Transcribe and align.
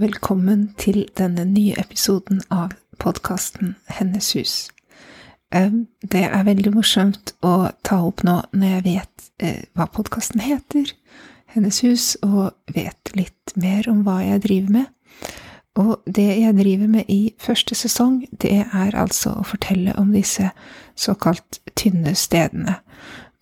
velkommen 0.00 0.70
til 0.80 1.02
denne 1.18 1.44
nye 1.44 1.74
episoden 1.80 2.40
av 2.48 2.72
podkasten 3.02 3.74
Hennes 3.92 4.30
hus. 4.32 4.54
Det 5.50 6.22
er 6.22 6.46
veldig 6.46 6.72
morsomt 6.72 7.34
å 7.44 7.68
ta 7.84 7.98
opp 8.06 8.22
nå 8.24 8.38
når 8.54 8.72
jeg 8.72 8.84
vet 8.86 9.26
eh, 9.44 9.58
hva 9.76 9.88
podkasten 9.92 10.40
heter, 10.40 10.94
Hennes 11.52 11.82
hus, 11.84 12.14
og 12.22 12.54
vet 12.72 13.12
litt 13.18 13.52
mer 13.58 13.88
om 13.90 14.04
hva 14.06 14.20
jeg 14.22 14.44
driver 14.46 14.76
med. 14.78 15.32
Og 15.80 15.92
det 16.06 16.28
jeg 16.38 16.56
driver 16.56 16.92
med 16.94 17.10
i 17.12 17.34
første 17.42 17.76
sesong, 17.76 18.22
det 18.30 18.62
er 18.62 18.96
altså 18.96 19.34
å 19.36 19.46
fortelle 19.46 19.96
om 20.00 20.14
disse 20.14 20.52
såkalt 20.94 21.60
tynne 21.74 22.14
stedene. 22.16 22.78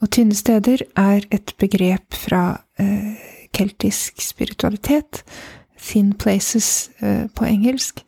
Og 0.02 0.10
tynne 0.14 0.34
steder 0.34 0.86
er 0.98 1.28
et 1.34 1.54
begrep 1.60 2.16
fra 2.16 2.64
eh, 2.80 3.14
keltisk 3.54 4.22
spiritualitet, 4.22 5.22
thin 5.80 6.12
places 6.12 6.90
eh, 6.98 7.26
på 7.34 7.44
engelsk, 7.44 8.04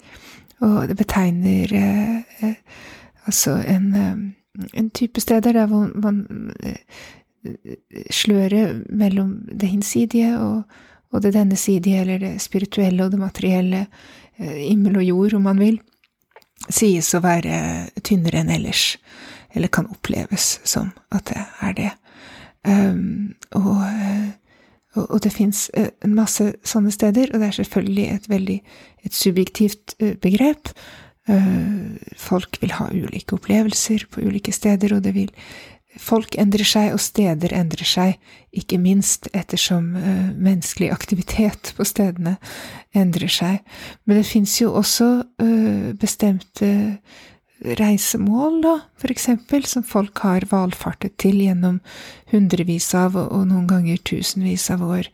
og 0.61 0.89
det 0.89 0.97
betegner 0.97 1.73
eh, 1.75 2.17
eh, 2.45 2.55
altså 3.27 3.57
en, 3.67 4.35
en 4.75 4.91
type 4.91 5.21
steder 5.21 5.53
der 5.53 5.67
hvor 5.67 5.89
man 6.03 6.53
slører 8.11 8.83
mellom 8.93 9.49
det 9.61 9.69
hinsidige 9.69 10.39
og, 10.39 10.63
og 11.13 11.23
det 11.23 11.35
dennesidige, 11.35 12.01
eller 12.01 12.19
det 12.19 12.41
spirituelle 12.43 13.05
og 13.05 13.11
det 13.11 13.21
materielle, 13.21 13.87
himmel 14.41 14.97
og 14.97 15.05
jord, 15.05 15.35
om 15.35 15.43
man 15.43 15.59
vil, 15.61 15.81
sies 16.69 17.15
å 17.15 17.21
være 17.25 17.91
tynnere 18.05 18.41
enn 18.41 18.53
ellers, 18.53 18.99
eller 19.55 19.69
kan 19.69 19.89
oppleves 19.93 20.59
som 20.65 20.93
at 21.13 21.29
det 21.29 21.43
er 21.61 21.75
det. 21.77 21.91
Um, 22.69 23.35
og, 23.57 23.85
og, 24.97 25.05
og 25.07 25.19
det 25.25 25.33
fins 25.35 25.69
en 25.77 26.15
masse 26.17 26.45
sånne 26.67 26.93
steder, 26.95 27.31
og 27.31 27.43
det 27.43 27.51
er 27.51 27.59
selvfølgelig 27.61 28.07
et 28.15 28.31
veldig 28.31 28.59
et 29.07 29.17
subjektivt 29.17 29.95
eh, 30.01 30.17
begrep. 30.21 30.73
Eh, 31.31 32.15
Folk 32.19 32.59
vil 32.63 32.75
ha 32.79 32.91
ulike 32.93 33.37
opplevelser 33.39 34.07
på 34.11 34.25
ulike 34.27 34.53
steder, 34.53 34.97
og 34.97 35.05
det 35.07 35.15
vil 35.19 35.35
Folk 35.99 36.37
endrer 36.39 36.63
seg, 36.63 36.93
og 36.95 37.01
steder 37.03 37.51
endrer 37.51 37.89
seg, 37.89 38.13
ikke 38.55 38.77
minst 38.79 39.27
ettersom 39.35 39.89
uh, 39.99 40.29
menneskelig 40.39 40.93
aktivitet 40.95 41.73
på 41.75 41.83
stedene 41.83 42.37
endrer 42.95 43.27
seg. 43.27 43.59
Men 44.07 44.21
det 44.21 44.29
fins 44.29 44.55
jo 44.61 44.71
også 44.79 45.09
uh, 45.43 45.91
bestemte 45.99 46.71
reisemål, 47.61 48.61
da, 48.65 48.75
for 49.01 49.13
eksempel, 49.13 49.65
som 49.69 49.85
folk 49.87 50.23
har 50.25 50.47
valfartet 50.51 51.17
til 51.21 51.43
gjennom 51.45 51.81
hundrevis 52.33 52.89
av, 52.97 53.19
og 53.21 53.47
noen 53.51 53.69
ganger 53.71 54.01
tusenvis 54.07 54.71
av 54.75 54.85
år. 54.87 55.11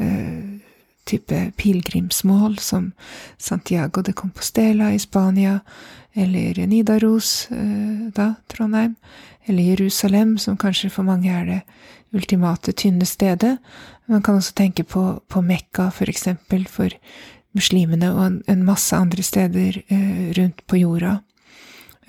Uh, 0.00 0.60
type 1.10 1.38
pilegrimsmål 1.58 2.58
som 2.62 2.92
Santiago 3.38 4.02
de 4.06 4.12
Compostela 4.12 4.92
i 4.94 4.98
Spania, 5.02 5.60
eller 6.14 6.66
Nidaros, 6.66 7.48
da, 8.14 8.34
Trondheim, 8.50 8.94
eller 9.44 9.62
Jerusalem, 9.62 10.38
som 10.38 10.56
kanskje 10.56 10.90
for 10.90 11.06
mange 11.06 11.30
er 11.30 11.46
det 11.46 11.60
ultimate 12.14 12.72
tynne 12.72 13.06
stedet. 13.06 13.56
Man 14.10 14.22
kan 14.22 14.40
også 14.40 14.54
tenke 14.54 14.84
på, 14.84 15.20
på 15.28 15.42
Mekka, 15.42 15.90
for 15.94 16.10
eksempel, 16.10 16.66
for 16.68 16.90
muslimene, 17.54 18.12
og 18.14 18.24
en, 18.26 18.38
en 18.50 18.64
masse 18.66 18.96
andre 18.96 19.22
steder 19.22 19.82
eh, 19.88 20.30
rundt 20.38 20.66
på 20.66 20.82
jorda. 20.82 21.20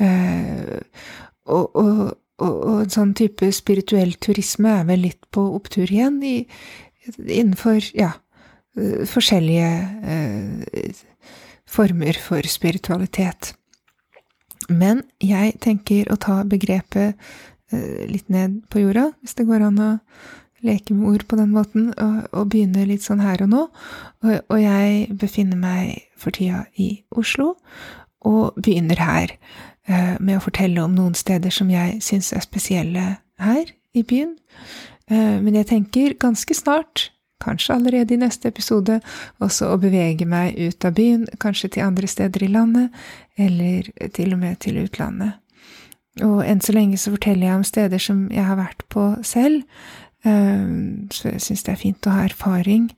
Eh, 0.02 0.82
og, 1.52 1.76
og, 1.76 2.02
og, 2.42 2.52
og, 2.52 2.76
en 2.84 2.94
sånn 2.94 3.14
type 3.18 3.52
spirituell 3.54 4.16
turisme 4.24 4.74
er 4.80 4.90
vel 4.90 5.06
litt 5.06 5.22
på 5.34 5.44
opptur 5.56 5.90
igjen 5.92 6.20
i, 6.26 6.36
innenfor, 7.22 7.92
ja, 7.98 8.14
forskjellige 9.12 9.72
eh, 10.14 11.02
former 11.68 12.18
for 12.20 12.48
spiritualitet. 12.48 13.54
Men 14.72 15.04
jeg 15.24 15.58
tenker 15.64 16.12
å 16.12 16.20
ta 16.22 16.42
begrepet 16.48 17.18
eh, 17.74 18.04
litt 18.10 18.30
ned 18.32 18.62
på 18.72 18.86
jorda, 18.86 19.10
hvis 19.22 19.36
det 19.38 19.48
går 19.50 19.68
an 19.68 19.82
å 19.82 19.92
leke 20.62 20.94
med 20.94 21.10
ord 21.10 21.26
på 21.28 21.40
den 21.40 21.54
måten, 21.56 21.90
og, 21.98 22.28
og 22.38 22.52
begynne 22.54 22.86
litt 22.88 23.04
sånn 23.06 23.24
her 23.24 23.42
og 23.46 23.52
nå. 23.52 23.64
Og, 24.22 24.36
og, 24.38 24.58
jeg 24.62 25.18
befinner 25.20 25.60
meg 25.60 26.06
for 26.20 26.34
tida 26.36 26.66
i 26.78 26.94
Oslo, 27.18 27.56
og 28.28 28.58
begynner 28.62 29.00
her 29.02 29.34
eh, 29.88 30.18
med 30.20 30.38
å 30.38 30.44
fortelle 30.46 30.84
om 30.84 30.94
noen 30.96 31.16
steder 31.18 31.54
som 31.54 31.72
jeg 31.72 32.00
syns 32.06 32.32
er 32.36 32.46
spesielle 32.46 33.06
her 33.42 33.74
i 33.98 34.04
byen. 34.08 34.36
Eh, 35.10 35.38
men 35.42 35.58
jeg 35.58 35.70
tenker 35.72 36.18
ganske 36.22 36.56
snart 36.58 37.10
kanskje 37.42 37.74
allerede 37.74 38.14
i 38.14 38.20
neste 38.22 38.52
episode, 38.52 39.00
også 39.42 39.72
å 39.74 39.80
bevege 39.82 40.28
meg 40.30 40.60
ut 40.60 40.86
av 40.86 40.94
byen, 40.94 41.26
kanskje 41.42 41.72
til 41.74 41.88
andre 41.88 42.10
steder 42.10 42.44
i 42.46 42.52
landet, 42.54 42.92
eller 43.34 43.88
til 44.14 44.36
og 44.36 44.44
med 44.44 44.60
til 44.62 44.78
utlandet. 44.84 45.40
Og 46.22 46.44
enn 46.46 46.62
så 46.62 46.76
lenge 46.76 47.00
så 47.02 47.16
forteller 47.16 47.48
jeg 47.48 47.58
om 47.58 47.66
steder 47.66 48.04
som 48.04 48.28
jeg 48.30 48.46
har 48.46 48.60
vært 48.60 48.86
på 48.94 49.08
selv, 49.26 49.64
eh, 50.22 50.70
så 51.10 51.34
jeg 51.34 51.42
syns 51.48 51.66
det 51.66 51.74
er 51.74 51.82
fint 51.82 52.08
å 52.08 52.14
ha 52.14 52.28
erfaring 52.30 52.92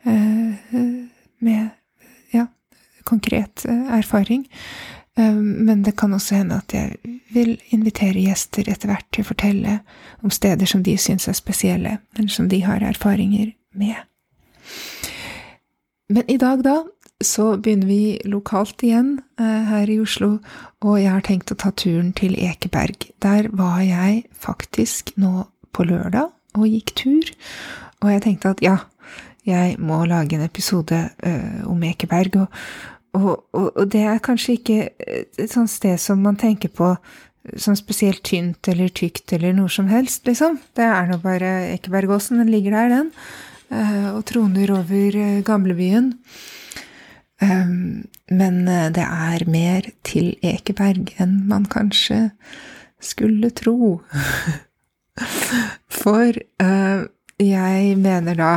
med 0.00 1.68
ja, 2.32 2.46
konkret 3.08 3.66
eh, 3.68 3.86
erfaring. 3.98 4.46
Men 5.20 5.82
det 5.84 5.96
kan 5.98 6.14
også 6.16 6.38
hende 6.38 6.60
at 6.62 6.72
jeg 6.72 7.18
vil 7.34 7.50
invitere 7.74 8.22
gjester 8.22 8.70
etter 8.70 8.88
hvert 8.88 9.08
til 9.12 9.24
å 9.24 9.28
fortelle 9.28 9.74
om 10.24 10.32
steder 10.32 10.70
som 10.70 10.84
de 10.86 10.94
syns 10.96 11.26
er 11.28 11.36
spesielle, 11.36 11.96
eller 12.16 12.30
som 12.32 12.46
de 12.48 12.62
har 12.64 12.80
erfaringer 12.86 13.50
med. 13.76 13.98
Men 16.08 16.30
i 16.30 16.38
dag, 16.40 16.62
da, 16.64 16.78
så 17.20 17.56
begynner 17.60 17.86
vi 17.86 18.18
lokalt 18.24 18.82
igjen 18.82 19.18
eh, 19.38 19.64
her 19.68 19.90
i 19.92 20.00
Oslo, 20.02 20.38
og 20.82 20.96
jeg 20.98 21.12
har 21.12 21.24
tenkt 21.26 21.52
å 21.52 21.58
ta 21.58 21.70
turen 21.76 22.10
til 22.16 22.34
Ekeberg. 22.34 23.10
Der 23.22 23.50
var 23.52 23.82
jeg 23.84 24.24
faktisk 24.32 25.12
nå 25.20 25.44
på 25.76 25.86
lørdag 25.86 26.32
og 26.58 26.66
gikk 26.66 26.94
tur, 26.98 27.30
og 28.00 28.10
jeg 28.14 28.24
tenkte 28.24 28.54
at 28.56 28.64
ja, 28.64 28.78
jeg 29.46 29.76
må 29.78 30.04
lage 30.08 30.36
en 30.36 30.44
episode 30.44 30.98
uh, 31.26 31.60
om 31.70 31.82
Ekeberg, 31.88 32.36
og, 32.42 32.62
og, 33.16 33.44
og, 33.52 33.70
og, 33.76 33.84
det 33.92 34.04
er 34.06 34.22
kanskje 34.22 34.58
ikke 34.58 34.78
et 35.08 35.50
sånt 35.50 35.70
sted 35.72 35.98
som 35.98 36.22
man 36.22 36.38
tenker 36.38 36.68
på 36.68 36.94
som 37.56 37.76
spesielt 37.76 38.22
tynt 38.28 38.68
eller 38.68 38.90
tykt 38.92 39.32
eller 39.32 39.54
noe 39.56 39.70
som 39.72 39.88
helst, 39.88 40.26
liksom. 40.28 40.58
Det 40.76 40.84
er 40.84 41.08
nå 41.08 41.16
bare 41.22 41.70
Ekebergåsen, 41.72 42.38
den 42.42 42.52
ligger 42.52 42.76
der, 42.76 42.92
den. 42.92 43.14
Eh, 43.70 44.08
og 44.10 44.24
troner 44.26 44.72
over 44.74 45.16
eh, 45.16 45.42
gamlebyen. 45.46 46.12
Um, 47.40 48.06
men 48.28 48.66
eh, 48.68 48.90
det 48.92 49.04
er 49.06 49.46
mer 49.48 49.86
til 50.04 50.34
Ekeberg 50.44 51.14
enn 51.22 51.38
man 51.48 51.68
kanskje 51.70 52.32
skulle 53.00 53.52
tro. 53.56 54.00
For 56.00 56.36
jeg 57.40 57.96
mener 58.00 58.36
da 58.36 58.50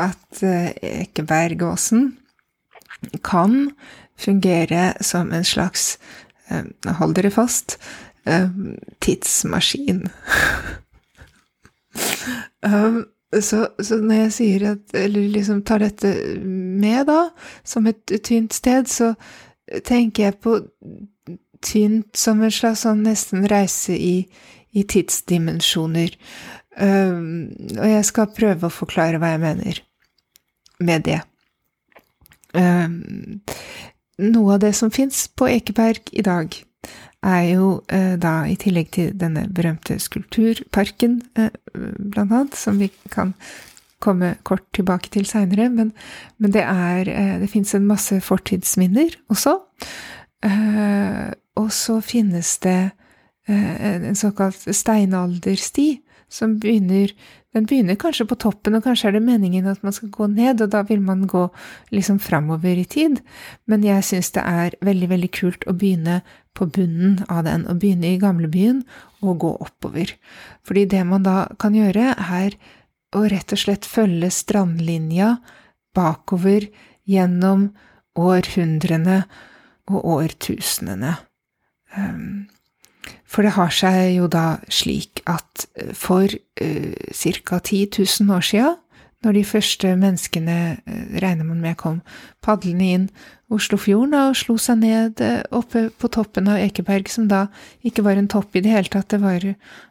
at 0.00 0.42
Ekebergåsen 0.42 2.16
kan 3.24 3.70
fungere 4.18 4.94
som 5.00 5.32
en 5.32 5.44
slags 5.44 5.96
Hold 7.00 7.16
dere 7.18 7.30
fast 7.34 7.74
tidsmaskin. 9.02 10.08
um, 12.62 13.04
så, 13.42 13.66
så, 13.82 13.96
når 13.96 14.14
jeg 14.14 14.32
sier 14.32 14.66
at 14.72 14.94
Eller 14.94 15.28
liksom 15.28 15.62
tar 15.66 15.82
dette 15.82 16.12
med, 16.42 17.06
da, 17.06 17.28
som 17.64 17.86
et 17.86 18.18
tynt 18.24 18.54
sted, 18.54 18.86
så 18.86 19.14
tenker 19.84 20.28
jeg 20.28 20.38
på 20.42 20.60
tynt 21.64 22.14
som 22.18 22.42
en 22.42 22.54
slags 22.54 22.84
sånn 22.86 23.02
nesten 23.06 23.46
reise 23.50 23.96
i, 23.96 24.28
i 24.76 24.84
tidsdimensjoner. 24.86 26.14
Og 26.76 27.86
jeg 27.88 28.06
skal 28.06 28.34
prøve 28.36 28.68
å 28.68 28.74
forklare 28.74 29.18
hva 29.18 29.32
jeg 29.34 29.42
mener 29.42 29.80
med 30.80 31.06
det. 31.08 31.20
Um, 32.56 33.42
noe 34.18 34.56
av 34.56 34.62
det 34.62 34.72
som 34.76 34.92
fins 34.92 35.26
på 35.28 35.48
Ekeberg 35.50 36.12
i 36.16 36.24
dag, 36.24 36.54
er 37.26 37.44
jo 37.56 37.70
eh, 37.92 38.14
da, 38.20 38.44
i 38.46 38.56
tillegg 38.60 38.90
til 38.94 39.14
denne 39.18 39.46
berømte 39.52 39.98
skulpturparken, 40.02 41.20
eh, 41.38 41.54
blant 41.74 42.30
annet, 42.30 42.58
som 42.58 42.78
vi 42.80 42.90
kan 43.12 43.34
komme 44.04 44.34
kort 44.46 44.64
tilbake 44.76 45.10
til 45.12 45.26
seinere, 45.26 45.68
men, 45.72 45.92
men, 46.38 46.52
det 46.54 46.62
er 46.62 47.08
eh, 47.10 47.34
Det 47.40 47.50
fins 47.50 47.74
en 47.74 47.88
masse 47.88 48.20
fortidsminner 48.22 49.16
også. 49.32 49.58
Eh, 50.44 51.32
og 51.56 51.72
så 51.72 52.00
finnes 52.04 52.58
det 52.64 52.92
en 53.46 54.16
såkalt 54.18 54.64
steinaldersti 54.74 56.00
som 56.28 56.58
begynner 56.62 57.12
Den 57.56 57.64
begynner 57.64 57.96
kanskje 57.96 58.26
på 58.28 58.36
toppen, 58.36 58.74
og 58.76 58.82
kanskje 58.84 59.08
er 59.08 59.14
det 59.16 59.22
meningen 59.24 59.64
at 59.70 59.80
man 59.80 59.94
skal 59.96 60.10
gå 60.12 60.26
ned, 60.28 60.60
og 60.60 60.74
da 60.74 60.82
vil 60.84 61.00
man 61.00 61.22
gå 61.24 61.46
liksom 61.88 62.18
framover 62.20 62.76
i 62.76 62.84
tid, 62.84 63.22
men 63.64 63.80
jeg 63.86 64.04
syns 64.04 64.28
det 64.34 64.42
er 64.44 64.76
veldig, 64.84 65.08
veldig 65.14 65.30
kult 65.32 65.64
å 65.64 65.72
begynne 65.72 66.18
på 66.52 66.66
bunnen 66.68 67.22
av 67.32 67.46
den, 67.48 67.64
å 67.64 67.72
begynne 67.80 68.10
i 68.12 68.20
gamlebyen 68.20 68.82
og 69.24 69.40
gå 69.46 69.54
oppover. 69.64 70.12
Fordi 70.68 70.84
det 70.92 71.00
man 71.08 71.24
da 71.24 71.46
kan 71.56 71.72
gjøre, 71.72 72.12
er 72.12 72.58
å 73.16 73.24
rett 73.24 73.56
og 73.56 73.62
slett 73.62 73.88
følge 73.88 74.28
strandlinja 74.34 75.38
bakover 75.96 76.68
gjennom 77.08 77.70
århundrene 78.20 79.22
og 79.88 80.04
årtusenene. 80.16 81.14
Um, 81.96 82.48
for 83.36 83.44
det 83.44 83.52
har 83.52 83.72
seg 83.74 84.14
jo 84.16 84.30
da 84.32 84.56
slik 84.72 85.20
at 85.28 85.66
eh, 85.76 85.92
for 85.92 86.24
uh, 86.24 86.92
ca. 87.12 87.58
10 87.60 87.98
000 88.00 88.32
år 88.32 88.44
sia, 88.48 88.70
når 89.24 89.36
de 89.36 89.42
første 89.44 89.90
menneskene, 90.00 90.60
uh, 90.80 91.02
regner 91.20 91.44
man 91.44 91.60
med, 91.60 91.76
kom 91.76 92.00
padlende 92.44 92.92
inn 92.94 93.10
Oslofjorden 93.52 94.16
og 94.16 94.38
slo 94.40 94.56
seg 94.58 94.80
ned 94.80 95.20
uh, 95.20 95.42
oppe 95.52 95.90
på 95.92 96.08
toppen 96.16 96.48
av 96.48 96.62
Ekeberg, 96.64 97.12
som 97.12 97.28
da 97.28 97.44
ikke 97.84 98.06
var 98.08 98.16
en 98.16 98.30
topp 98.32 98.56
i 98.56 98.64
det 98.64 98.72
hele 98.72 98.90
tatt, 98.90 99.10
det 99.12 99.20
var 99.20 99.44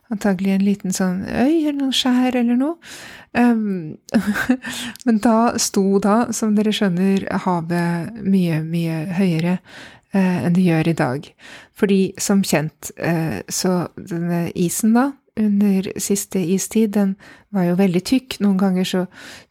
antagelig 0.09 0.55
en 0.55 0.65
liten 0.65 0.93
sånn 0.93 1.21
øy 1.29 1.67
eller 1.67 1.77
noe 1.83 1.93
skjær 1.95 2.41
eller 2.41 2.57
noe. 2.57 2.75
Um, 3.37 3.97
men 5.05 5.21
da 5.21 5.53
sto 5.61 5.99
da, 6.01 6.23
som 6.33 6.57
dere 6.57 6.73
skjønner, 6.73 7.29
havet 7.45 8.23
mye, 8.25 8.63
mye 8.65 9.03
høyere 9.21 9.59
enn 10.19 10.55
det 10.55 10.65
gjør 10.65 10.91
i 10.91 10.97
dag. 10.97 11.29
Fordi 11.75 11.99
som 12.21 12.43
kjent, 12.45 12.91
eh, 12.97 13.41
så 13.51 13.87
denne 13.97 14.47
isen 14.55 14.95
da, 14.95 15.11
under 15.35 15.89
siste 15.99 16.39
istid, 16.39 16.93
den 16.95 17.15
var 17.51 17.67
jo 17.67 17.79
veldig 17.79 18.01
tykk, 18.07 18.37
noen 18.43 18.59
ganger 18.59 18.87
så 18.87 19.03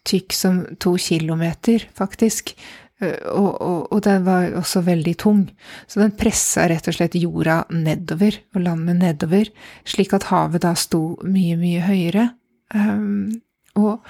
tykk 0.08 0.32
som 0.32 0.62
to 0.80 0.94
kilometer, 1.00 1.84
faktisk. 1.96 2.54
Eh, 3.02 3.18
og, 3.28 3.50
og, 3.60 3.80
og, 3.90 4.00
den 4.06 4.24
var 4.24 4.54
også 4.60 4.84
veldig 4.86 5.14
tung, 5.20 5.42
så 5.86 6.00
den 6.04 6.14
pressa 6.16 6.68
rett 6.70 6.88
og 6.88 6.96
slett 6.96 7.18
jorda 7.18 7.64
nedover, 7.74 8.40
og 8.54 8.64
landet 8.64 9.00
nedover, 9.02 9.50
slik 9.88 10.14
at 10.16 10.30
havet 10.30 10.64
da 10.64 10.74
sto 10.78 11.18
mye, 11.26 11.58
mye 11.60 11.84
høyere. 11.84 12.30
Um, 12.74 13.42
og, 13.74 14.04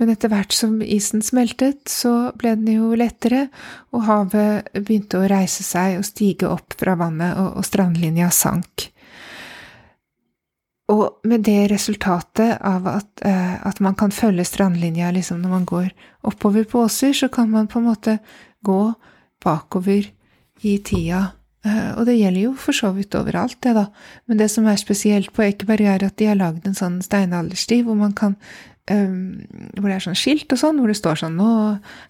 men 0.00 0.12
etter 0.14 0.30
hvert 0.32 0.54
som 0.56 0.78
isen 0.80 1.20
smeltet, 1.24 1.82
så 1.92 2.30
ble 2.40 2.54
den 2.56 2.70
jo 2.78 2.94
lettere, 2.96 3.48
og 3.92 4.06
havet 4.06 4.70
begynte 4.78 5.20
å 5.20 5.28
reise 5.28 5.66
seg 5.66 5.98
og 5.98 6.06
stige 6.08 6.48
opp 6.48 6.76
fra 6.80 6.96
vannet, 6.96 7.36
og, 7.36 7.60
og 7.60 7.68
strandlinja 7.68 8.30
sank. 8.32 8.88
Og 10.90 11.20
med 11.28 11.44
det 11.46 11.68
resultatet 11.70 12.56
av 12.66 12.86
at, 12.90 13.10
eh, 13.22 13.58
at, 13.66 13.78
man 13.84 13.94
kan 13.94 14.10
følge 14.10 14.44
strandlinja 14.48 15.12
liksom 15.14 15.42
når 15.42 15.52
man 15.52 15.66
går 15.68 15.90
oppover 16.26 16.64
på 16.66 16.86
åser, 16.86 17.12
så 17.14 17.28
kan 17.28 17.50
man 17.50 17.68
på 17.70 17.78
en 17.78 17.90
måte 17.92 18.16
gå 18.66 18.80
bakover 19.44 20.08
i 20.66 20.78
tida. 20.84 21.28
Eh, 21.64 21.92
og 21.94 22.06
det 22.08 22.16
gjelder 22.16 22.40
jo 22.40 22.54
for 22.58 22.76
så 22.76 22.90
vidt 22.96 23.14
overalt, 23.14 23.60
det, 23.62 23.76
da. 23.76 23.86
Men 24.26 24.40
det 24.40 24.48
som 24.50 24.66
er 24.66 24.80
spesielt 24.80 25.30
på 25.36 25.44
Ekeberg, 25.46 25.86
er 25.86 26.06
at 26.08 26.16
de 26.18 26.30
har 26.30 26.40
lagd 26.40 26.66
en 26.66 26.76
sånn 26.76 26.98
steinaldersti 27.04 27.82
hvor 27.86 27.98
man 28.00 28.16
kan 28.16 28.38
hvor 28.88 29.86
det 29.86 29.96
er 29.96 30.02
sånn 30.02 30.18
skilt 30.18 30.50
og 30.52 30.58
sånn, 30.60 30.80
hvor 30.80 30.90
det 30.90 30.98
står 30.98 31.20
sånn 31.22 31.38
nå, 31.38 31.52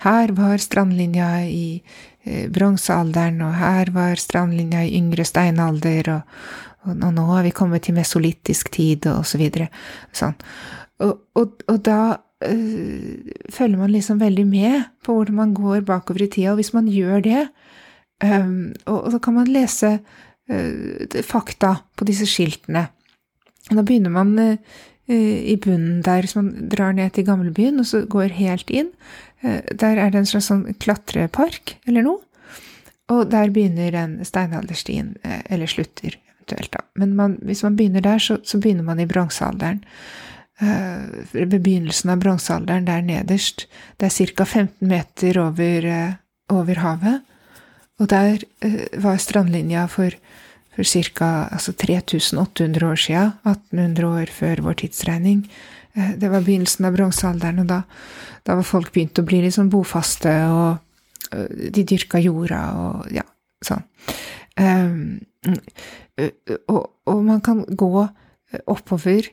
her 0.05 0.33
var 0.37 0.63
strandlinja 0.63 1.29
i 1.45 1.81
eh, 2.25 2.47
bronsealderen, 2.53 3.41
og 3.45 3.59
her 3.59 3.93
var 3.95 4.21
strandlinja 4.21 4.87
i 4.87 4.95
yngre 5.01 5.27
steinalder, 5.29 6.13
og, 6.15 6.39
og, 6.87 6.95
og, 6.95 7.11
nå 7.17 7.27
har 7.35 7.45
vi 7.45 7.55
kommet 7.57 7.85
til 7.87 7.99
mesolittisk 7.99 8.73
tid, 8.73 9.11
og 9.13 9.27
så 9.29 9.41
videre. 9.41 9.69
Sånn. 10.17 10.37
Og, 11.05 11.19
og, 11.37 11.61
og 11.69 11.83
da 11.85 12.01
øh, 12.49 13.35
følger 13.53 13.81
man 13.81 13.93
liksom 13.93 14.23
veldig 14.23 14.47
med 14.49 14.89
på 15.05 15.17
hvordan 15.17 15.41
man 15.43 15.57
går 15.57 15.85
bakover 15.89 16.25
i 16.25 16.33
tida, 16.33 16.55
og 16.55 16.63
hvis 16.63 16.75
man 16.77 16.89
gjør 16.89 17.27
det, 17.27 17.45
um, 18.25 18.71
og, 18.87 18.97
og 18.97 19.11
så 19.17 19.21
kan 19.21 19.37
man 19.37 19.53
lese 19.53 19.99
øh, 20.49 21.21
fakta 21.29 21.77
på 21.97 22.09
disse 22.09 22.29
skiltene. 22.29 22.89
Da 23.71 23.85
begynner 23.85 24.13
man 24.13 24.33
Eh, 24.41 24.57
i 25.11 25.57
bunnen 25.61 26.03
der, 26.07 26.27
som 26.31 26.47
man 26.47 26.69
drar 26.73 26.95
ned 26.97 27.15
til 27.17 27.27
gamlebyen 27.27 27.83
og 27.83 27.89
så 27.89 28.05
går 28.07 28.37
helt 28.37 28.71
inn. 28.71 28.91
Eh, 29.43 29.61
der 29.75 29.99
er 29.99 30.13
det 30.13 30.23
en 30.23 30.29
slags 30.29 30.51
sånn 30.51 30.67
klatrepark 30.83 31.77
eller 31.89 32.07
noe. 32.07 32.23
Og 33.11 33.27
der 33.33 33.51
begynner 33.51 33.91
den 33.91 34.19
steinalderstien, 34.27 35.17
eh, 35.27 35.43
eller 35.51 35.71
slutter 35.71 36.15
eventuelt, 36.15 36.71
da. 36.77 36.85
Men 36.95 37.17
man, 37.19 37.39
hvis 37.43 37.65
man 37.67 37.79
begynner 37.79 38.05
der, 38.07 38.23
så, 38.23 38.39
så 38.45 38.61
begynner 38.63 38.87
man 38.87 39.01
i 39.03 39.09
bronsealderen. 39.11 39.85
Ved 40.61 41.55
begynnelsen 41.55 42.11
av 42.13 42.19
bronsealderen 42.21 42.85
der 42.85 43.01
nederst. 43.01 43.63
Det 43.97 44.11
er 44.11 44.35
ca. 44.37 44.45
15 44.45 44.89
meter 44.91 45.39
over, 45.41 45.87
over 46.53 46.81
havet. 46.83 47.23
Og 47.97 48.11
der 48.13 48.43
var 49.01 49.17
strandlinja 49.17 49.87
for 49.89 50.13
for 50.81 51.13
ca. 51.15 51.49
Altså 51.53 51.73
3800 51.73 52.87
år 52.87 52.97
siden, 52.97 53.33
1800 53.45 54.07
år 54.09 54.33
før 54.33 54.63
vår 54.65 54.81
tidsregning. 54.83 55.45
Eh, 55.95 56.15
det 56.17 56.31
var 56.31 56.45
begynnelsen 56.47 56.87
av 56.89 56.97
bronsealderen, 56.97 57.63
og 57.65 57.67
da, 57.71 57.83
da, 58.47 58.57
var 58.57 58.67
folk 58.67 58.93
begynt 58.95 59.19
å 59.21 59.27
bli 59.27 59.43
liksom 59.47 59.71
bofaste, 59.73 60.33
og 60.51 61.35
eh, 61.35 61.71
de 61.75 61.85
dyrka 61.85 62.21
jorda 62.23 62.63
og 62.81 63.11
ja, 63.15 63.27
sånn. 63.65 63.85
Um, 64.61 65.21
og, 66.69 66.83
og, 67.09 67.21
man 67.25 67.41
kan 67.41 67.63
gå 67.65 67.91
oppover 68.69 69.31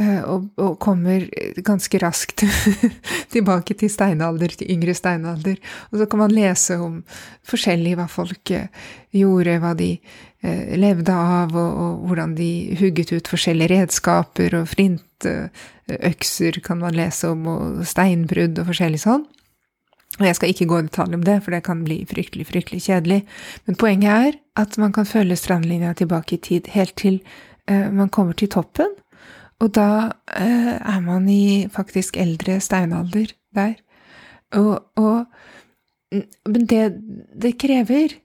og, 0.00 0.46
og 0.56 0.78
kommer 0.80 1.26
ganske 1.60 1.98
raskt 2.00 2.46
tilbake 3.34 3.76
til 3.76 3.90
steinalder, 3.92 4.54
til 4.56 4.70
yngre 4.72 4.94
steinalder. 4.96 5.58
Og 5.90 6.00
så 6.00 6.06
kan 6.08 6.22
man 6.22 6.32
lese 6.32 6.78
om 6.80 7.02
forskjellig 7.44 7.98
hva 8.00 8.06
folk 8.08 8.54
gjorde, 9.12 9.58
hva 9.60 9.74
de 9.76 9.90
Eh, 10.42 10.74
levde 10.74 11.14
av, 11.14 11.52
og, 11.54 11.74
og, 11.78 11.98
hvordan 12.08 12.32
de 12.34 12.74
hugget 12.80 13.12
ut 13.14 13.28
forskjellige 13.30 13.76
redskaper, 13.76 14.56
og 14.58 14.72
flintøkser 14.72 16.58
kan 16.66 16.80
man 16.82 16.96
lese 16.98 17.30
om, 17.30 17.44
og 17.46 17.84
steinbrudd 17.86 18.58
og 18.58 18.66
forskjellig 18.72 19.04
sånn. 19.04 19.22
Og 20.18 20.24
jeg 20.26 20.34
skal 20.34 20.50
ikke 20.50 20.66
gå 20.72 20.80
i 20.80 20.88
detalj 20.88 21.14
om 21.14 21.22
det, 21.28 21.36
for 21.44 21.54
det 21.54 21.62
kan 21.68 21.84
bli 21.86 22.00
fryktelig, 22.10 22.48
fryktelig 22.50 22.82
kjedelig. 22.88 23.20
Men 23.70 23.78
poenget 23.78 24.10
er 24.10 24.40
at 24.64 24.74
man 24.82 24.90
kan 24.92 25.06
følge 25.06 25.38
strandlinja 25.38 25.94
tilbake 26.02 26.36
i 26.36 26.42
tid, 26.42 26.72
helt 26.74 26.98
til 26.98 27.22
man 27.70 28.10
kommer 28.10 28.34
til 28.34 28.50
toppen. 28.50 28.90
Og 29.62 29.70
da 29.76 29.88
eh, 30.34 30.74
er 30.76 31.00
man 31.04 31.28
i 31.30 31.68
faktisk 31.70 32.18
eldre 32.20 32.58
steinalder 32.60 33.32
der. 33.54 33.78
Og, 34.58 34.82
og 34.96 35.26
Men 36.44 36.66
det 36.68 37.00
det 37.42 37.58
krever, 37.58 38.18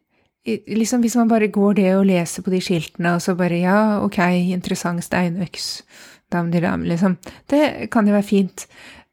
liksom 0.67 1.01
Hvis 1.01 1.15
man 1.15 1.27
bare 1.27 1.48
går 1.48 1.74
det 1.74 1.96
og 1.96 2.06
leser 2.06 2.44
på 2.44 2.51
de 2.51 2.62
skiltene, 2.62 3.13
og 3.13 3.22
så 3.22 3.36
bare 3.36 3.60
ja, 3.60 4.03
ok, 4.03 4.17
interessant 4.51 5.03
steinøks, 5.03 5.84
dam-di-dam, 6.32 6.84
liksom, 6.84 7.17
det 7.50 7.89
kan 7.91 8.08
jo 8.08 8.13
være 8.13 8.24
fint, 8.24 8.67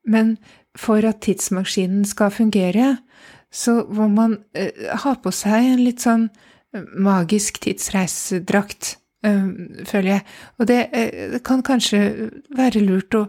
men 0.06 0.36
for 0.76 1.02
at 1.06 1.22
tidsmaskinen 1.22 2.04
skal 2.04 2.30
fungere, 2.30 2.98
så 3.52 3.84
må 3.90 4.08
man 4.08 4.38
eh, 4.54 4.70
ha 5.04 5.14
på 5.14 5.30
seg 5.30 5.74
en 5.74 5.84
litt 5.84 6.02
sånn 6.02 6.28
eh, 6.74 6.82
magisk 6.98 7.60
tidsreisedrakt, 7.62 8.96
føler 9.88 10.10
jeg, 10.10 10.24
og 10.58 10.68
det, 10.70 10.80
uh, 10.94 11.20
det, 11.34 11.42
kan 11.46 11.62
kanskje 11.64 12.30
være 12.54 12.82
lurt 12.84 13.16
å, 13.18 13.26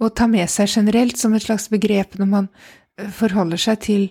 å 0.00 0.10
ta 0.14 0.28
med 0.30 0.50
seg 0.50 0.70
generelt 0.70 1.20
som 1.20 1.34
et 1.36 1.46
slags 1.46 1.70
begrep 1.72 2.18
når 2.20 2.30
man 2.30 2.50
forholder 3.16 3.60
seg 3.60 3.80
til 3.86 4.10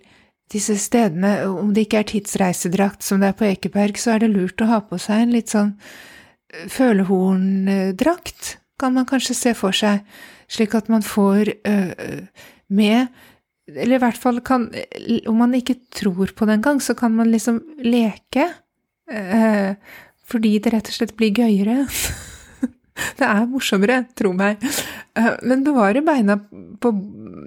disse 0.49 0.73
stedene, 0.81 1.43
om 1.45 1.75
det 1.75 1.85
ikke 1.85 1.99
er 2.01 2.07
tidsreisedrakt 2.09 3.05
som 3.05 3.21
det 3.21 3.29
er 3.29 3.37
på 3.37 3.45
Ekeberg, 3.45 3.99
så 4.01 4.15
er 4.15 4.23
det 4.23 4.31
lurt 4.33 4.63
å 4.65 4.69
ha 4.71 4.79
på 4.81 4.97
seg 5.01 5.21
en 5.21 5.35
litt 5.35 5.53
sånn 5.53 5.75
eh, 5.75 6.65
følehorndrakt, 6.73 8.55
kan 8.81 8.95
man 8.95 9.05
kanskje 9.05 9.35
se 9.37 9.53
for 9.57 9.75
seg, 9.75 10.01
slik 10.49 10.73
at 10.77 10.87
man 10.89 11.03
får 11.05 11.51
med 12.73 13.07
Eller 13.69 13.97
i 13.97 14.01
hvert 14.01 14.17
fall 14.17 14.39
kan 14.41 14.69
Om 15.27 15.37
man 15.37 15.53
ikke 15.53 15.75
tror 15.93 16.31
på 16.33 16.47
det 16.47 16.55
engang, 16.57 16.79
så 16.81 16.95
kan 16.97 17.13
man 17.13 17.29
liksom 17.29 17.59
leke, 17.83 18.47
fordi 20.29 20.57
det 20.61 20.73
rett 20.73 20.89
og 20.91 20.95
slett 20.95 21.15
blir 21.19 21.33
gøyere. 21.35 21.83
det 23.19 23.27
er 23.27 23.45
morsommere, 23.49 24.03
tro 24.17 24.33
meg. 24.37 24.61
Men 25.43 25.65
bevare 25.65 26.03
beina 26.05 26.37
på 26.79 26.93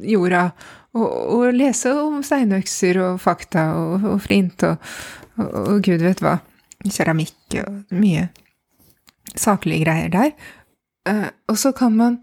jorda 0.08 0.48
og, 0.92 1.08
og 1.08 1.56
lese 1.56 1.92
om 1.96 2.20
steinøkser 2.26 3.00
og 3.00 3.20
fakta 3.22 3.68
og, 3.78 4.06
og 4.12 4.22
flint 4.24 4.64
og, 4.68 4.92
og, 5.40 5.78
gud 5.84 6.04
vet 6.04 6.20
hva. 6.24 6.38
keramikk 6.82 7.60
og 7.62 7.94
mye 7.94 8.28
saklige 9.38 9.86
greier 9.86 10.10
der. 10.12 10.32
Uh, 11.08 11.30
og 11.48 11.58
så 11.58 11.72
kan 11.72 11.96
man 11.96 12.18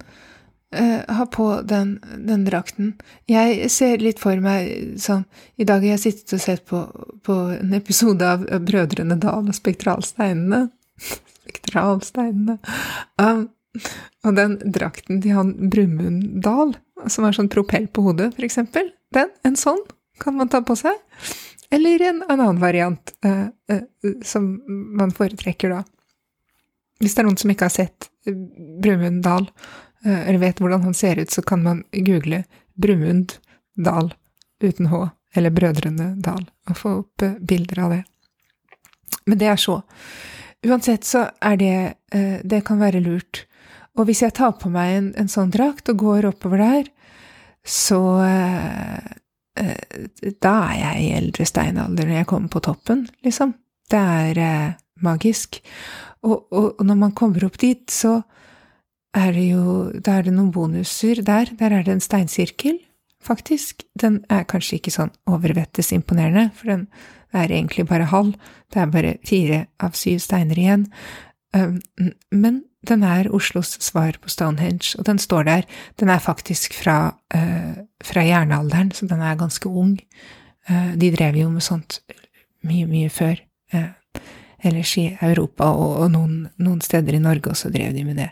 uh, 0.75 1.15
ha 1.15 1.25
på 1.25 1.61
den, 1.67 1.97
den, 2.27 2.45
drakten. 2.45 2.93
Jeg 3.29 3.69
ser 3.73 4.01
litt 4.03 4.21
for 4.21 4.39
meg 4.43 4.99
sånn 5.01 5.25
I 5.57 5.67
dag 5.67 5.83
har 5.83 5.95
jeg 5.95 6.03
sittet 6.03 6.35
og 6.37 6.43
sett 6.43 6.65
på, 6.69 6.83
på 7.25 7.37
en 7.55 7.73
episode 7.77 8.25
av 8.25 8.45
Brødrene 8.65 9.19
Dal 9.21 9.49
og 9.49 9.57
Spektralsteinene. 9.57 10.67
Spektralsteinene. 11.43 12.59
Um, 13.21 13.47
og 14.25 14.35
den 14.35 14.57
drakten 14.73 15.21
til 15.23 15.37
han 15.37 15.53
Brumund 15.71 16.41
Dal, 16.43 16.73
som 17.07 17.27
er 17.27 17.37
sånn 17.37 17.51
propell 17.51 17.85
på 17.87 18.03
hodet, 18.09 18.33
for 18.35 18.47
eksempel, 18.47 18.89
den, 19.15 19.29
en 19.47 19.57
sånn, 19.59 19.81
kan 20.19 20.35
man 20.35 20.49
ta 20.51 20.61
på 20.65 20.75
seg. 20.77 20.97
Eller 21.71 22.01
en, 22.09 22.23
en 22.25 22.39
annen 22.39 22.59
variant 22.61 23.13
uh, 23.25 23.47
som 24.25 24.55
man 24.67 25.13
foretrekker 25.15 25.77
da. 25.77 25.83
Hvis 26.99 27.15
det 27.15 27.23
er 27.23 27.29
noen 27.29 27.39
som 27.39 27.51
ikke 27.53 27.67
har 27.69 27.75
sett 27.75 28.09
eh, 28.27 28.35
Brumund 28.83 29.21
Dal, 29.23 29.45
eh, 29.47 29.51
eller 30.05 30.39
vet 30.39 30.61
hvordan 30.61 30.85
han 30.87 30.93
ser 30.93 31.19
ut, 31.19 31.31
så 31.31 31.41
kan 31.41 31.63
man 31.63 31.83
google 31.91 32.43
Brumund 32.75 33.33
Dal 33.75 34.13
uten 34.63 34.89
H, 34.91 35.09
eller 35.35 35.53
Brødrene 35.55 36.13
Dal, 36.23 36.45
og 36.69 36.77
få 36.77 36.93
opp 37.01 37.23
eh, 37.23 37.37
bilder 37.39 37.83
av 37.85 37.95
det. 37.95 38.03
Men 39.25 39.39
det 39.41 39.49
er 39.51 39.59
så. 39.59 39.81
Uansett 40.65 41.05
så 41.07 41.29
er 41.39 41.55
det 41.55 41.75
Det 42.43 42.63
kan 42.67 42.79
være 42.81 42.99
lurt. 42.99 43.45
Og 43.95 44.09
hvis 44.09 44.23
jeg 44.23 44.33
tar 44.35 44.57
på 44.59 44.69
meg 44.73 44.95
en, 44.95 45.07
en 45.15 45.29
sånn 45.31 45.51
drakt 45.53 45.87
og 45.91 46.01
går 46.01 46.25
oppover 46.31 46.57
der, 46.59 46.89
så 47.63 47.99
Da 50.41 50.53
er 50.65 50.75
jeg 50.79 51.03
i 51.03 51.13
eldre 51.15 51.45
steinalder 51.45 52.07
når 52.09 52.17
jeg 52.17 52.27
kommer 52.27 52.51
på 52.51 52.63
toppen, 52.65 53.05
liksom. 53.23 53.53
Det 53.91 53.99
er 53.99 54.75
magisk. 55.03 55.59
Og, 56.25 56.47
og, 56.51 56.81
når 56.83 56.97
man 56.99 57.15
kommer 57.15 57.45
opp 57.47 57.59
dit, 57.61 57.85
så 57.91 58.19
er 59.13 59.31
det 59.33 59.45
jo 59.49 59.91
Da 60.05 60.19
er 60.19 60.27
det 60.27 60.33
noen 60.33 60.51
bonuser 60.51 61.23
der. 61.25 61.49
Der 61.59 61.73
er 61.73 61.83
det 61.83 61.93
en 61.93 62.03
steinsirkel, 62.03 62.79
faktisk. 63.21 63.83
Den 63.99 64.23
er 64.29 64.43
kanskje 64.43 64.79
ikke 64.79 64.93
sånn 64.93 65.13
overvettes 65.27 65.91
imponerende, 65.95 66.51
for 66.53 66.71
den 66.71 66.87
er 67.33 67.49
egentlig 67.49 67.87
bare 67.87 68.09
halv. 68.09 68.35
Det 68.73 68.81
er 68.81 68.93
bare 68.93 69.17
fire 69.25 69.65
av 69.79 69.97
syv 69.97 70.19
steiner 70.19 70.57
igjen. 70.57 70.87
Men 72.31 72.63
den 72.87 73.03
er 73.03 73.29
Oslos 73.33 73.75
svar 73.83 74.17
på 74.21 74.29
Stonehenge, 74.29 74.95
og 74.97 75.05
den 75.05 75.19
står 75.19 75.43
der. 75.43 75.67
Den 75.99 76.09
er 76.09 76.19
faktisk 76.23 76.73
fra, 76.73 77.15
uh, 77.35 77.73
fra 78.03 78.23
jernalderen, 78.23 78.91
så 78.91 79.07
den 79.07 79.21
er 79.21 79.35
ganske 79.35 79.69
ung. 79.69 79.99
Uh, 80.69 80.95
de 80.95 81.11
drev 81.11 81.35
jo 81.35 81.49
med 81.49 81.65
sånt 81.65 81.99
mye, 82.63 82.85
mye 82.87 83.09
før. 83.09 83.41
Uh, 83.73 83.91
ellers 84.63 84.95
i 84.97 85.09
Europa, 85.21 85.71
og 85.71 86.09
noen, 86.11 86.47
noen, 86.57 86.81
steder 86.81 87.15
i 87.15 87.23
Norge 87.23 87.51
også 87.51 87.71
drev 87.71 87.93
de 87.95 88.03
med 88.05 88.19
det 88.19 88.29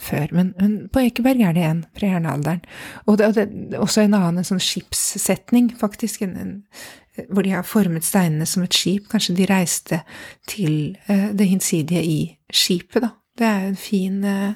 før. 0.00 0.26
Men, 0.32 0.52
men 0.60 0.76
på 0.92 1.04
Ekeberg 1.04 1.40
er 1.42 1.54
det 1.56 1.64
en 1.64 1.84
fra 1.96 2.10
jernalderen. 2.14 2.64
Og 3.06 3.18
det, 3.18 3.30
det, 3.36 3.46
er 3.74 3.82
også 3.82 4.04
en 4.04 4.16
annen 4.18 4.42
en 4.42 4.48
sånn 4.48 4.62
skipssetning, 4.62 5.70
faktisk, 5.80 6.24
en, 6.26 6.36
en, 6.40 7.24
hvor 7.30 7.46
de 7.46 7.54
har 7.54 7.66
formet 7.68 8.06
steinene 8.06 8.46
som 8.48 8.64
et 8.66 8.74
skip. 8.74 9.08
Kanskje 9.12 9.36
de 9.38 9.48
reiste 9.50 10.02
til 10.50 10.96
uh, 11.08 11.30
det 11.36 11.48
hinsidige 11.50 12.04
i 12.04 12.18
skipet, 12.52 13.02
da. 13.06 13.14
Det 13.38 13.48
er 13.48 13.64
en 13.70 13.80
fin 13.80 14.20
uh, 14.24 14.52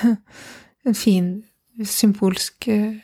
En 0.88 0.94
fin 0.96 1.26
symbolsk 1.84 2.64
uh, 2.72 2.94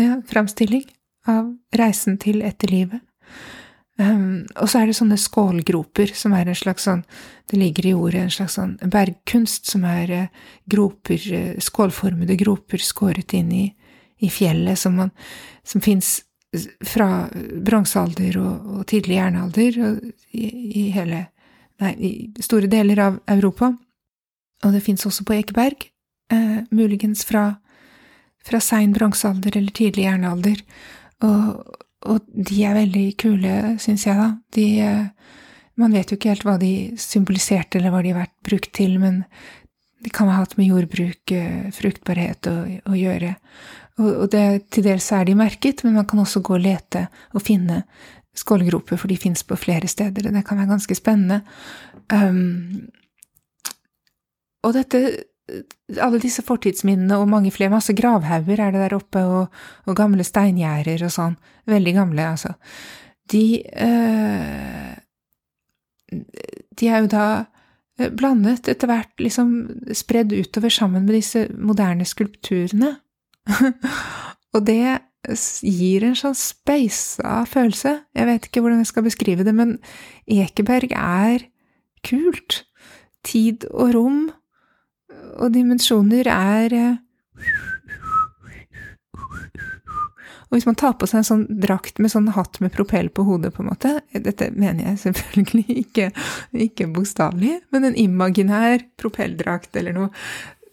ja, 0.00 0.14
framstilling 0.26 0.86
av 1.28 1.50
reisen 1.76 2.16
til 2.18 2.40
etterlivet. 2.46 3.02
Um, 4.00 4.46
og 4.56 4.70
så 4.70 4.80
er 4.80 4.88
det 4.88 4.96
sånne 4.96 5.18
skålgroper, 5.20 6.14
som 6.16 6.32
er 6.32 6.48
en 6.48 6.56
slags 6.56 6.86
sånn 6.86 7.02
Det 7.50 7.58
ligger 7.58 7.88
i 7.90 7.92
ordet 7.92 8.20
en 8.22 8.30
slags 8.32 8.54
sånn 8.56 8.76
bergkunst, 8.80 9.66
som 9.68 9.84
er 9.84 10.12
uh, 10.14 10.46
groper, 10.70 11.20
uh, 11.34 11.58
skålformede 11.60 12.38
groper 12.40 12.80
skåret 12.80 13.34
inn 13.36 13.50
i, 13.52 13.64
i 14.22 14.30
fjellet, 14.30 14.78
som, 14.78 14.94
man, 14.96 15.10
som 15.66 15.82
fins 15.84 16.20
fra 16.86 17.26
bronsealder 17.66 18.38
og, 18.40 18.70
og, 18.78 18.86
tidlig 18.90 19.18
jernalder 19.18 19.76
og 19.84 20.00
i, 20.32 20.46
i, 20.46 20.86
hele 20.94 21.26
Nei, 21.80 21.94
i 21.96 22.10
store 22.44 22.68
deler 22.68 22.98
av 23.00 23.14
Europa. 23.32 23.70
Og 24.66 24.74
det 24.74 24.82
fins 24.84 25.06
også 25.08 25.24
på 25.24 25.38
Ekeberg, 25.38 25.86
uh, 26.32 26.58
muligens 26.70 27.24
fra, 27.24 27.46
fra 28.44 28.60
sein 28.60 28.92
bronsealder 28.92 29.56
eller 29.56 29.72
tidlig 29.76 30.04
jernalder. 30.04 30.60
Og, 31.24 31.62
og 32.10 32.26
de 32.34 32.58
er 32.66 32.76
veldig 32.76 33.06
kule, 33.20 33.54
syns 33.82 34.06
jeg, 34.08 34.18
da. 34.18 34.30
De 34.56 34.66
eh, 34.84 35.32
Man 35.80 35.94
vet 35.96 36.10
jo 36.10 36.18
ikke 36.18 36.34
helt 36.34 36.42
hva 36.44 36.58
de 36.60 36.92
symboliserte, 37.00 37.78
eller 37.78 37.92
hva 37.94 38.02
de 38.04 38.10
har 38.12 38.26
vært 38.26 38.34
brukt 38.44 38.72
til, 38.76 38.98
men 39.00 39.22
de 40.04 40.10
kan 40.12 40.28
ha 40.28 40.40
hatt 40.42 40.56
med 40.58 40.68
jordbruk, 40.68 41.32
eh, 41.32 41.70
fruktbarhet 41.72 42.48
å, 42.50 42.56
å 42.90 42.96
gjøre. 42.98 43.30
Og, 44.00 44.08
og 44.10 44.26
det, 44.34 44.44
til 44.74 44.84
dels 44.84 45.08
er 45.16 45.24
de 45.28 45.36
merket, 45.38 45.84
men 45.86 45.96
man 45.96 46.08
kan 46.10 46.20
også 46.20 46.42
gå 46.44 46.56
og 46.58 46.64
lete 46.64 47.06
og 47.32 47.44
finne 47.46 47.82
skålgroper, 48.36 49.00
for 49.00 49.10
de 49.10 49.18
fins 49.20 49.42
på 49.46 49.58
flere 49.58 49.88
steder, 49.90 50.28
og 50.28 50.36
det 50.36 50.44
kan 50.46 50.60
være 50.60 50.72
ganske 50.74 50.96
spennende. 50.98 51.40
Um, 52.12 52.88
og 54.66 54.76
dette 54.76 55.00
alle 55.98 56.20
disse 56.22 56.44
fortidsminnene 56.46 57.18
og 57.18 57.28
mange 57.30 57.52
flere, 57.54 57.72
masse 57.72 57.94
gravhauger 57.96 58.60
er 58.62 58.74
det 58.74 58.82
der 58.84 58.96
oppe, 58.96 59.22
og, 59.24 59.62
og 59.86 59.98
gamle 59.98 60.26
steingjerder 60.26 61.06
og 61.06 61.14
sånn, 61.14 61.36
veldig 61.70 61.94
gamle, 61.96 62.26
altså, 62.34 62.54
de 63.30 63.62
øh, 63.62 64.96
De 66.80 66.88
er 66.88 67.04
jo 67.04 67.10
da 67.12 67.26
eh, 68.00 68.10
blandet 68.10 68.66
etter 68.72 68.90
hvert, 68.90 69.12
liksom 69.22 69.52
spredd 69.94 70.32
utover 70.34 70.72
sammen 70.74 71.04
med 71.06 71.14
disse 71.20 71.44
moderne 71.54 72.06
skulpturene. 72.08 72.96
og 74.54 74.66
det 74.66 74.98
gir 75.62 76.06
en 76.06 76.16
sånn 76.18 76.34
speisa 76.34 77.44
følelse. 77.46 77.92
Jeg 78.16 78.26
vet 78.26 78.48
ikke 78.48 78.64
hvordan 78.64 78.80
jeg 78.82 78.90
skal 78.90 79.06
beskrive 79.06 79.46
det, 79.46 79.54
men 79.54 79.76
Ekeberg 80.26 80.96
er 80.96 81.46
kult. 82.06 82.64
Tid 83.26 83.68
og 83.70 83.94
rom 83.94 84.20
og 85.40 85.52
dimensjoner 85.54 86.28
er 86.30 86.76
eh, 86.76 86.96
Og 90.50 90.56
hvis 90.58 90.66
man 90.66 90.78
tar 90.78 90.96
på 90.98 91.06
seg 91.06 91.20
en 91.20 91.26
sånn 91.28 91.44
drakt 91.62 92.00
med 92.02 92.10
sånn 92.10 92.32
hatt 92.34 92.58
med 92.62 92.72
propell 92.74 93.06
på 93.14 93.22
hodet, 93.22 93.52
på 93.54 93.62
en 93.62 93.70
måte 93.70 93.92
Dette 94.10 94.50
mener 94.50 94.88
jeg 94.88 95.02
selvfølgelig 95.04 95.76
ikke, 95.84 96.08
ikke 96.66 96.88
bokstavelig, 96.90 97.60
men 97.70 97.86
en 97.86 97.98
imaginær 97.98 98.82
propelldrakt 99.00 99.78
eller 99.78 99.94
noe. 99.94 100.10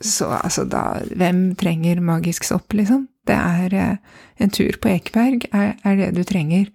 Så 0.02 0.30
altså, 0.34 0.66
da 0.70 1.00
Hvem 1.14 1.52
trenger 1.62 2.02
magisk 2.02 2.46
sopp, 2.48 2.74
liksom? 2.78 3.06
Det 3.28 3.38
er 3.38 3.78
eh, 3.78 4.18
en 4.42 4.54
tur 4.54 4.82
på 4.82 4.90
Ekeberg 4.96 5.46
er, 5.52 5.76
er 5.86 6.02
det 6.02 6.12
du 6.18 6.24
trenger. 6.26 6.72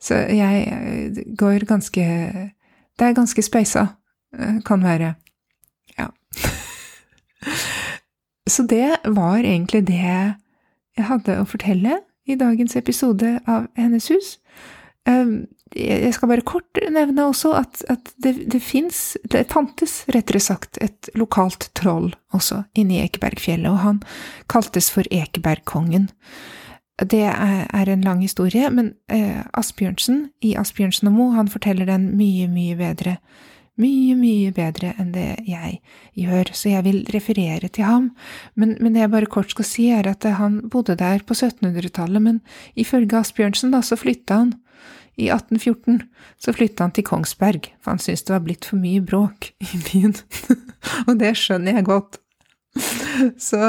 Så 0.00 0.22
jeg 0.32 0.64
eh, 0.72 1.22
går 1.36 1.68
ganske 1.68 2.02
Det 2.96 3.04
er 3.04 3.16
ganske 3.16 3.42
speisa, 3.44 3.86
kan 4.64 4.80
være. 4.84 5.14
Ja. 5.98 6.08
Så 8.46 8.62
det 8.70 8.96
var 9.04 9.38
egentlig 9.42 9.84
det 9.88 10.00
jeg 10.96 11.06
hadde 11.10 11.40
å 11.40 11.48
fortelle 11.48 12.00
i 12.26 12.36
dagens 12.38 12.76
episode 12.78 13.36
av 13.46 13.68
Hennes 13.78 14.08
hus. 14.10 14.36
Ehm, 15.06 15.46
jeg 15.74 16.12
skal 16.14 16.30
bare 16.30 16.46
kort 16.46 16.78
nevne 16.94 17.26
også 17.26 17.52
at, 17.58 17.82
at 17.90 18.12
det, 18.22 18.36
det 18.52 18.60
fins, 18.62 19.16
det 19.30 19.48
fantes 19.50 20.04
rettere 20.14 20.40
sagt, 20.42 20.78
et 20.82 21.10
lokalt 21.18 21.68
troll 21.78 22.12
også 22.34 22.62
inne 22.78 22.96
i 22.96 23.02
Ekebergfjellet, 23.04 23.68
og 23.70 23.82
han 23.82 23.98
kaltes 24.52 24.88
for 24.94 25.06
Ekebergkongen. 25.10 26.08
Det 27.02 27.26
er 27.28 27.90
en 27.92 28.06
lang 28.06 28.22
historie, 28.24 28.70
men 28.72 28.94
eh, 29.12 29.42
Asbjørnsen 29.58 30.30
i 30.40 30.54
Asbjørnsen 30.56 31.10
og 31.10 31.18
Mo, 31.18 31.26
han 31.34 31.50
forteller 31.52 31.88
den 31.90 32.12
mye, 32.16 32.46
mye 32.48 32.78
bedre 32.78 33.18
mye, 33.80 34.16
mye 34.18 34.52
bedre 34.56 34.92
enn 35.00 35.12
det 35.14 35.28
jeg 35.46 35.80
gjør, 36.16 36.52
så 36.56 36.72
jeg 36.72 36.84
vil 36.86 37.00
referere 37.14 37.68
til 37.68 37.88
ham, 37.88 38.10
men, 38.54 38.76
men 38.80 38.94
det 38.94 39.04
jeg 39.04 39.12
bare 39.12 39.32
kort 39.32 39.52
skal 39.52 39.68
si, 39.68 39.88
er 39.92 40.08
at 40.10 40.24
han 40.38 40.62
bodde 40.72 40.96
der 40.98 41.24
på 41.26 41.36
1700-tallet, 41.36 42.22
men 42.22 42.40
ifølge 42.78 43.20
Asbjørnsen, 43.20 43.74
da, 43.76 43.82
så 43.84 43.98
flytta 44.00 44.40
han. 44.42 44.54
I 45.16 45.30
1814 45.32 46.02
så 46.44 46.52
flytta 46.52 46.84
han 46.84 46.92
til 46.92 47.06
Kongsberg, 47.08 47.70
for 47.80 47.94
han 47.94 48.02
syntes 48.02 48.26
det 48.28 48.34
var 48.34 48.42
blitt 48.44 48.68
for 48.68 48.80
mye 48.80 49.00
bråk 49.04 49.52
i 49.64 49.82
byen, 49.88 50.16
og 51.08 51.14
det 51.20 51.32
skjønner 51.40 51.78
jeg 51.78 51.88
godt. 51.88 52.20
Så 53.40 53.60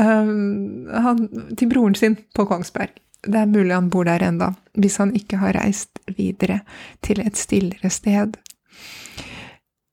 um, 0.00 0.88
han 0.88 1.26
til 1.56 1.68
broren 1.68 1.96
sin 1.98 2.16
på 2.36 2.46
Kongsberg. 2.48 2.96
Det 3.26 3.42
er 3.42 3.50
mulig 3.50 3.74
han 3.74 3.90
bor 3.90 4.06
der 4.08 4.22
enda, 4.24 4.52
hvis 4.78 4.96
han 5.02 5.12
ikke 5.18 5.40
har 5.42 5.56
reist 5.58 5.98
videre 6.16 6.60
til 7.04 7.20
et 7.24 7.36
stillere 7.36 7.90
sted. 7.90 8.36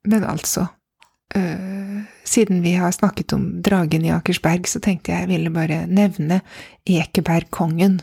Men 0.05 0.24
altså, 0.24 0.65
øh, 1.36 2.01
siden 2.25 2.63
vi 2.63 2.72
har 2.72 2.91
snakket 2.91 3.33
om 3.33 3.62
dragen 3.63 4.05
i 4.05 4.12
Akersberg, 4.12 4.67
så 4.67 4.79
tenkte 4.79 5.12
jeg 5.12 5.19
jeg 5.19 5.29
ville 5.29 5.53
bare 5.53 5.86
nevne 5.88 6.41
Ekebergkongen, 6.86 8.01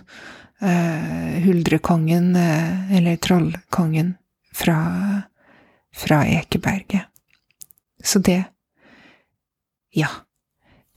øh, 0.63 1.43
Huldrekongen, 1.45 2.37
øh, 2.37 2.97
eller 2.97 3.17
Trollkongen 3.17 4.17
fra 4.55 4.81
fra 5.95 6.25
Ekeberget. 6.25 7.07
Så 8.05 8.19
det… 8.19 8.45
Ja, 9.97 10.07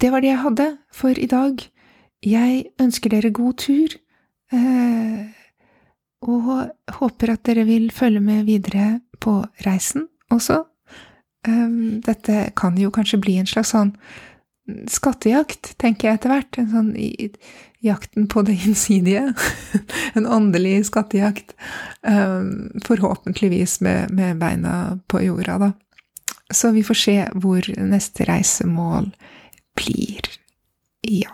det 0.01 0.12
var 0.12 0.19
det 0.19 0.27
jeg 0.27 0.39
hadde 0.39 0.77
for 0.93 1.17
i 1.17 1.25
dag. 1.25 1.57
Jeg 2.24 2.65
ønsker 2.81 3.10
dere 3.10 3.31
god 3.31 3.53
tur, 3.53 3.88
og 6.22 6.69
håper 6.88 7.33
at 7.33 7.45
dere 7.45 7.65
vil 7.65 7.91
følge 7.91 8.19
med 8.19 8.43
videre 8.43 9.01
på 9.19 9.43
reisen 9.65 10.07
også. 10.29 10.63
Um, 11.47 12.01
dette 12.05 12.51
kan 12.55 12.77
jo 12.79 12.91
kanskje 12.91 13.19
bli 13.19 13.38
en 13.41 13.50
slags 13.50 13.73
sånn 13.73 13.91
skattejakt, 14.88 15.73
tenker 15.81 16.07
jeg 16.07 16.19
etter 16.19 16.31
hvert. 16.31 16.57
En 16.59 16.69
sånn 16.71 16.91
jakten 17.83 18.27
på 18.31 18.45
det 18.47 18.55
innsidige. 18.63 19.33
en 20.17 20.27
åndelig 20.27 20.85
skattejakt. 20.88 21.55
Um, 22.01 22.71
forhåpentligvis 22.85 23.81
med, 23.81 24.12
med, 24.12 24.38
beina 24.39 25.00
på 25.07 25.23
jorda, 25.25 25.57
da. 25.59 25.71
Så 26.53 26.71
vi 26.71 26.83
får 26.85 27.00
se 27.00 27.17
hvor 27.33 27.67
neste 27.81 28.27
reisemål 28.29 29.09
blir. 29.75 30.29
Ja. 31.01 31.33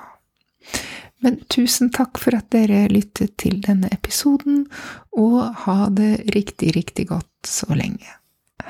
Men 1.20 1.42
tusen 1.52 1.92
takk 1.92 2.18
for 2.22 2.38
at 2.38 2.48
dere 2.56 2.88
lyttet 2.90 3.36
til 3.42 3.60
denne 3.62 3.92
episoden, 3.92 4.64
og 5.12 5.42
ha 5.66 5.90
det 5.92 6.32
riktig, 6.34 6.72
riktig 6.78 7.10
godt 7.12 7.50
så 7.50 7.68
lenge. 7.76 8.08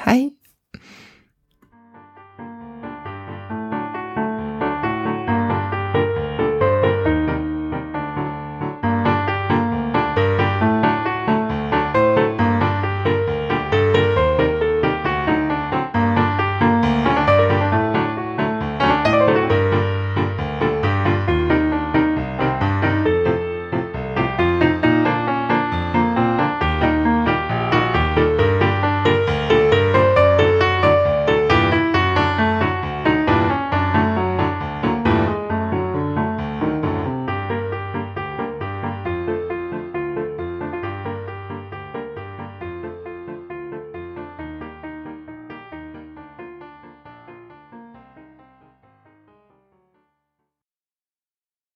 Hei! 0.03 0.38